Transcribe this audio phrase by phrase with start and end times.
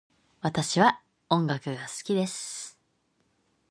[0.41, 0.99] 私は
[1.29, 2.75] 音楽が好きです。